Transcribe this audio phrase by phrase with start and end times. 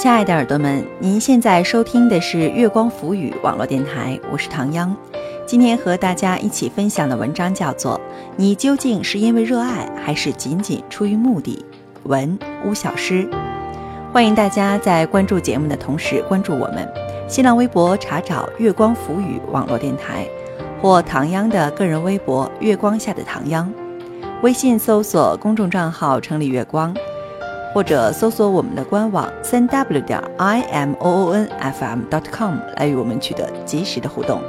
[0.00, 4.96] 亲爱的耳朵们，您现在收听的是月光浮语网络电台，我是唐央。
[5.44, 7.96] 今天和大家一起分享的文章叫做
[8.34, 11.62] 《你究竟是因为热爱，还是仅仅出于目的》。
[12.08, 13.28] 文巫小诗。
[14.10, 16.88] 欢迎大家在关注节目的同时关注我们。
[17.28, 20.26] 新浪微博查找“月光浮语网络电台”，
[20.80, 23.70] 或唐央的个人微博“月光下的唐央”。
[24.40, 26.96] 微信搜索公众账号“城里月光”。
[27.72, 34.40] 或者搜索我们的官网三 w 点 i m o o n f m dot com 来与我们取得及时的互动。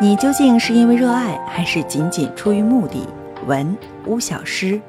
[0.00, 3.06] 你究竟是因为热爱，还是仅仅出于目的？
[3.46, 4.80] 文巫小诗。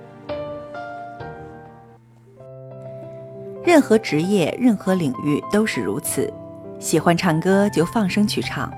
[3.63, 6.31] 任何职业、任何领域都是如此。
[6.79, 8.71] 喜欢唱歌就放声去唱，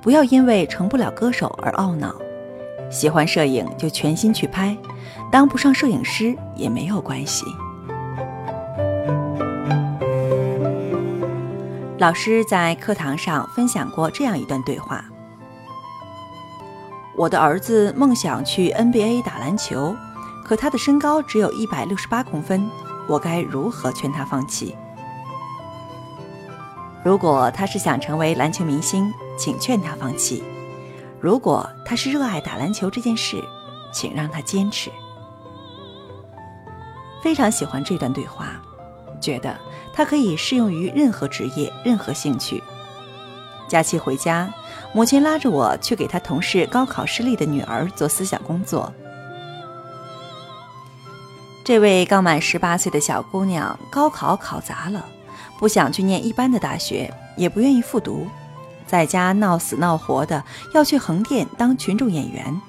[0.00, 2.14] 不要因为成不了歌手而懊恼。
[2.90, 4.76] 喜欢摄影就全心去拍。
[5.30, 7.44] 当不上摄影师也没有关系。
[11.98, 15.04] 老师在课堂上分享过这样一段对话：
[17.16, 19.96] 我的儿子梦想去 NBA 打篮球，
[20.44, 22.68] 可他的身高只有一百六十八公分，
[23.08, 24.76] 我该如何劝他放弃？
[27.02, 30.42] 如果他是想成为篮球明星，请劝他放弃；
[31.20, 33.42] 如果他是热爱打篮球这件事，
[33.92, 34.90] 请让他坚持。
[37.22, 38.60] 非常喜欢这段对话，
[39.20, 39.56] 觉得
[39.92, 42.62] 它可以适用于任何职业、任何兴趣。
[43.66, 44.52] 假期回家，
[44.92, 48.92] 母亲拉着我去给她同事高考失利的女儿做思想工作。
[51.64, 55.04] 这位刚满十八岁的小姑娘，高考考砸了，
[55.58, 58.28] 不想去念一般的大学，也不愿意复读，
[58.86, 62.60] 在家闹死闹活的要去横店当群众演员。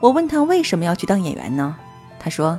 [0.00, 1.76] 我问他为什么要去当演员呢？
[2.18, 2.58] 他说。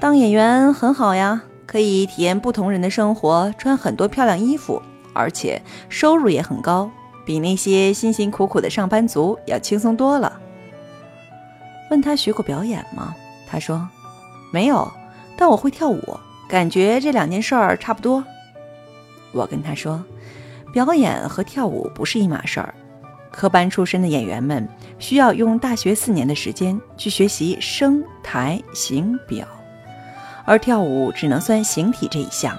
[0.00, 4.82] 当演员很好呀，可以体验不同人的生活，穿很多漂亮衣服，
[5.14, 6.90] 而且收入也很高，
[7.24, 10.40] 比那些辛辛苦苦的上班族要轻松多了。
[11.90, 13.14] 问他学过表演吗？
[13.48, 13.88] 他说
[14.52, 14.92] 没有，
[15.38, 18.22] 但我会跳舞，感觉这两件事儿差不多。
[19.32, 20.04] 我跟他说，
[20.74, 22.74] 表演和跳舞不是一码事儿，
[23.30, 24.68] 科班出身的演员们
[24.98, 29.46] 需要用大学四年的时间去学习声、台、形、表。
[30.44, 32.58] 而跳舞只能算形体这一项，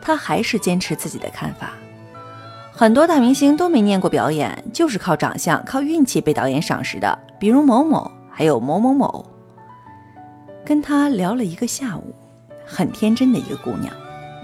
[0.00, 1.74] 他还是坚持自己的看法。
[2.72, 9.22] 很多大明星都没念过表演，就是靠长相、靠运气被导演赏识的，比如某某，还有某某某。
[10.64, 12.14] 跟他聊了一个下午，
[12.64, 13.92] 很天真的一个姑娘，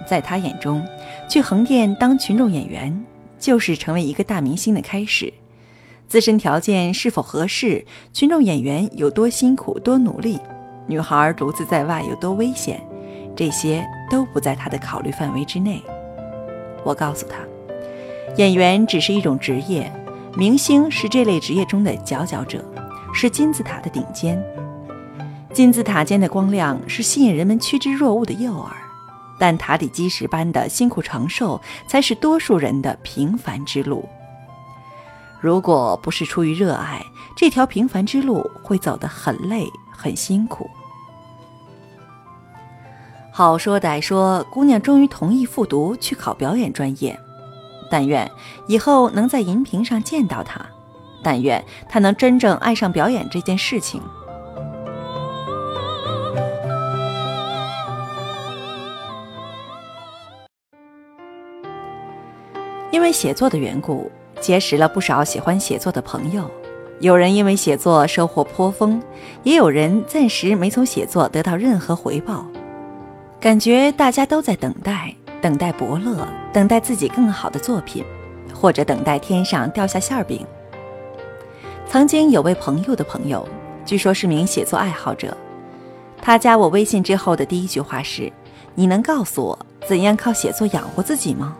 [0.06, 0.86] 在他眼中，
[1.28, 3.04] 去横店当群众演员
[3.38, 5.32] 就是成为一个大明星的开始。
[6.06, 10.38] 自身条件是否合适，群众演员有多辛苦、多努力。
[10.86, 12.80] 女孩独自在外有多危险，
[13.34, 15.82] 这些都不在他的考虑范围之内。
[16.84, 17.38] 我告诉他，
[18.36, 19.90] 演员只是一种职业，
[20.36, 22.62] 明星是这类职业中的佼佼者，
[23.14, 24.40] 是金字塔的顶尖。
[25.54, 28.68] 金字塔尖的光亮是吸引人们趋之若鹜的诱饵，
[29.38, 34.08] 但塔底基石般的辛苦承受，才是多数人的平凡之路。
[35.40, 37.02] 如果不是出于热爱，
[37.36, 39.66] 这条平凡之路会走得很累。
[39.96, 40.68] 很辛苦。
[43.32, 47.18] 好说歹说，姑娘终于同意复读去考表演专业。
[47.88, 48.28] 但愿
[48.66, 50.60] 以后能在荧屏上见到她，
[51.22, 54.02] 但愿她能真正爱上表演这件事情。
[63.04, 64.10] 为写作的缘故，
[64.40, 66.50] 结识了不少喜欢写作的朋友。
[67.00, 68.98] 有人因为写作收获颇丰，
[69.42, 72.46] 也有人暂时没从写作得到任何回报，
[73.38, 78.02] 感觉大家都在等待，等待伯乐，等待自己更好的作品，
[78.54, 80.46] 或者等待天上掉下馅饼。
[81.86, 83.46] 曾经有位朋友的朋友，
[83.84, 85.36] 据说是名写作爱好者，
[86.22, 88.32] 他加我微信之后的第一句话是
[88.74, 91.54] ：“你能告诉我怎样靠写作养活自己吗？”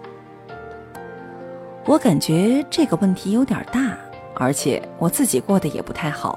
[1.86, 3.96] 我感觉这个问题有点大。
[4.36, 6.36] 而且我自己过得也不太好，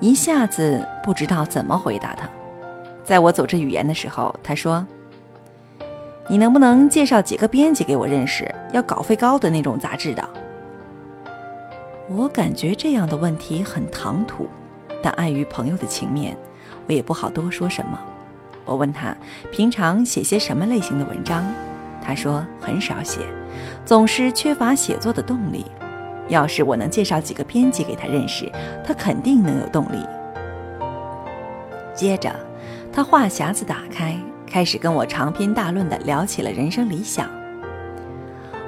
[0.00, 2.28] 一下子不知道怎么回答他。
[3.04, 4.84] 在我组织语言的时候，他说
[6.28, 10.28] ：“你能不能介绍几个编辑给我认识，要稿费高的那种杂志的？”
[12.10, 14.48] 我感觉这样的问题很唐突，
[15.00, 16.36] 但碍于朋友的情面，
[16.88, 17.96] 我也不好多说什么。
[18.64, 19.16] 我问他
[19.52, 21.44] 平常写些什么类型的文章，
[22.08, 23.20] 他说很少写，
[23.84, 25.66] 总是缺乏写作的动力。
[26.28, 28.50] 要是我能介绍几个编辑给他认识，
[28.82, 29.98] 他肯定能有动力。
[31.94, 32.34] 接着，
[32.90, 37.28] 他话匣子打开，开始跟我长篇大论地聊起了人生理想。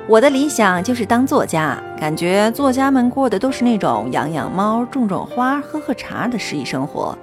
[0.07, 7.17] 我的理想就是当作家，感觉作家们过的都是那种养养猫、种种花、喝喝茶的诗意生活，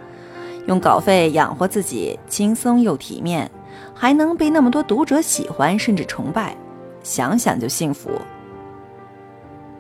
[0.66, 3.52] 用稿费养活自己，轻松又体面，
[3.94, 6.56] 还能被那么多读者喜欢甚至崇拜，
[7.04, 8.10] 想想就幸福。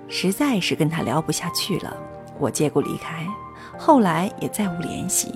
[0.07, 1.95] 实在是跟他聊不下去了，
[2.39, 3.25] 我借故离开，
[3.77, 5.33] 后来也再无联系，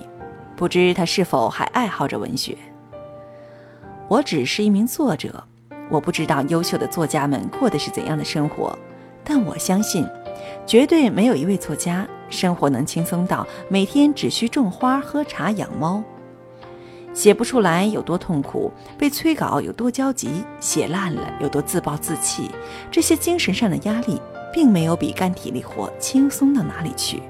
[0.56, 2.56] 不知他是否还爱好着文学。
[4.08, 5.44] 我只是一名作者。
[5.90, 8.78] 我不知道优秀的作家们过的是怎样的生活，
[9.22, 10.08] 但我相信，
[10.66, 16.02] 绝对没有一位作家生活能轻松到每天只需种花、喝茶、养猫。
[17.14, 22.50] 写不出来有多痛苦，被催稿有多焦急，写烂了有多自暴自弃，
[22.90, 24.20] 这些精神上的压力，
[24.52, 27.22] 并没有比干体力活轻松到哪里去。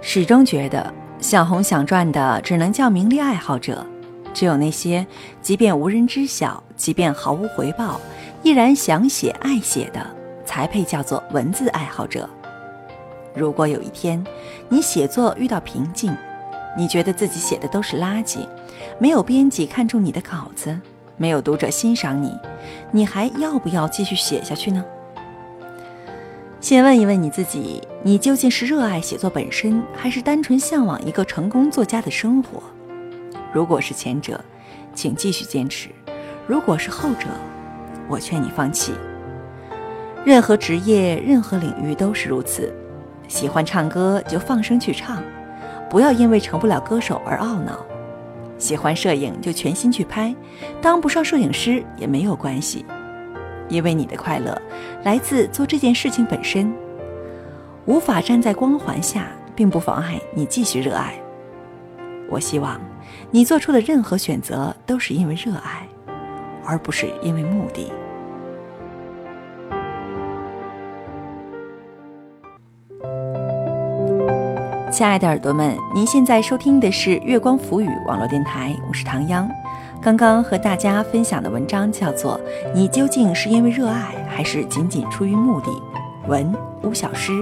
[0.00, 3.86] 始终觉得想红想赚的，只能叫名利爱好者。
[4.32, 5.06] 只有那些，
[5.42, 8.00] 即便无人知晓，即便毫无回报，
[8.42, 10.04] 依然想写、爱写的，
[10.44, 12.28] 才配叫做文字爱好者。
[13.34, 14.24] 如果有一天，
[14.68, 16.16] 你写作遇到瓶颈，
[16.76, 18.38] 你觉得自己写的都是垃圾，
[19.00, 20.78] 没有编辑看中你的稿子，
[21.16, 22.36] 没有读者欣赏你，
[22.92, 24.84] 你还要不要继续写下去呢？
[26.60, 32.62] 先问一问你自己，你究竟是热爱写作本身，还是单纯向往一个成功作家的生活？
[33.54, 34.38] 如果是前者，
[34.94, 35.88] 请继续坚持；
[36.46, 37.26] 如果是后者，
[38.06, 38.92] 我劝你放弃。
[40.26, 42.70] 任何职业、任何领域都是如此。
[43.28, 45.22] 喜欢唱歌就放声去唱，
[45.88, 47.78] 不要因为成不了歌手而懊恼；
[48.60, 50.32] 喜欢摄影就全心去拍，
[50.80, 52.86] 当不上摄影师也没有关系，
[53.68, 54.56] 因为你的快乐
[55.02, 56.72] 来自做这件事情本身。
[57.86, 59.26] 无法站在光环下，
[59.56, 61.14] 并不妨碍你继续热爱。
[62.28, 62.80] 我希望。
[63.32, 65.86] 你做出的任何选择都是因为热爱，
[66.64, 67.90] 而不是因为目的。
[75.00, 79.48] 亲爱的耳朵们，您现在收听的是月光浮语网络电台，我是唐央。
[79.98, 82.38] 刚刚和大家分享的文章叫做
[82.74, 85.70] 《你究竟是因为热爱，还是仅仅出于目的》，
[86.28, 87.32] 文巫小诗。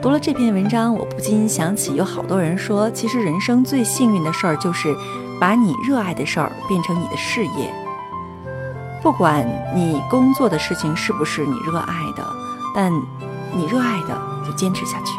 [0.00, 4.96] 读了这篇文章，我不禁想起，有好多人说，其实人生最幸运的事儿就是
[5.38, 7.70] 把你热爱的事儿变成你的事业。
[9.02, 12.26] 不管你工作的事情是不是你热爱的，
[12.74, 12.90] 但
[13.54, 15.12] 你热爱的就坚持下去。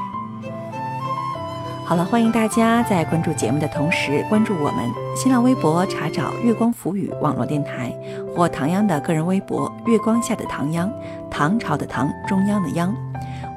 [1.89, 7.91] 好了，欢迎大家在关注节目的同时关注我们新浪微博，查找“月光浮语”网络电台
[8.31, 10.87] 或唐央的个人微博“月光下的唐央”，
[11.31, 12.95] 唐朝的唐，中央的央。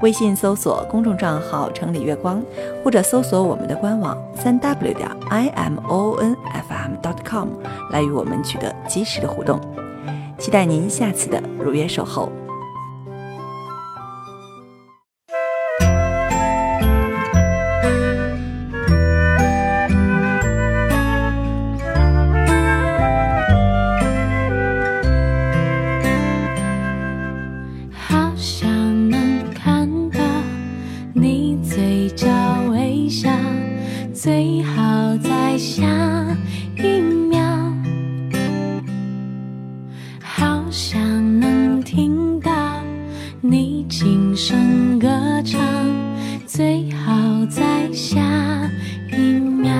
[0.01, 2.43] 微信搜索公众账号“城里月光”，
[2.83, 7.49] 或者搜索我们的官网三 w 点 i m o n f m dot com
[7.91, 9.61] 来与我们取得及时的互动。
[10.39, 12.33] 期待您下次的如约守候。
[43.93, 45.07] 轻声歌
[45.45, 45.61] 唱
[46.47, 47.13] 最好
[47.51, 48.19] 在下
[49.13, 49.71] 一秒。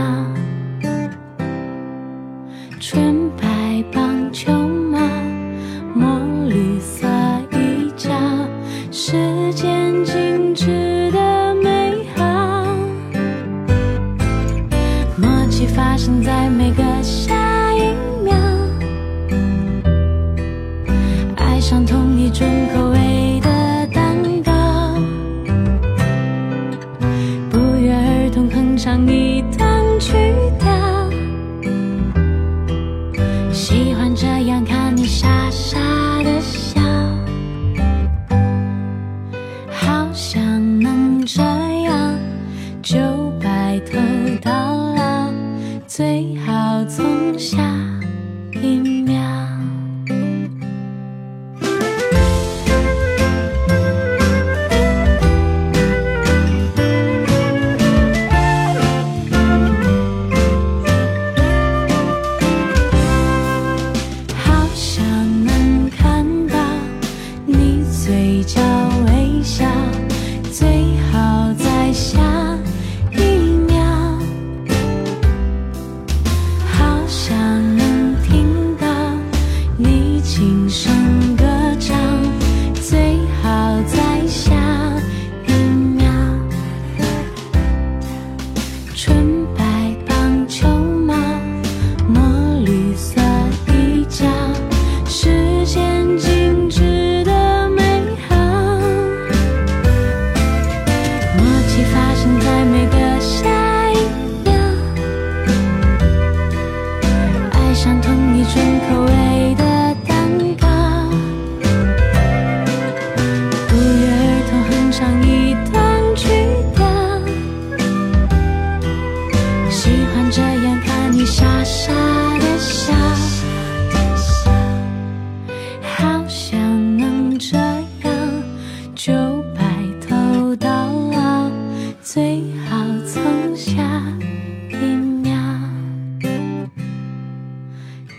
[2.79, 4.99] 纯白棒球帽
[5.95, 7.09] 墨绿色
[7.53, 8.11] 衣角
[8.91, 9.92] 时间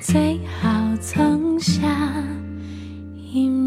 [0.04, 1.88] 最好从下
[3.16, 3.63] 一秒。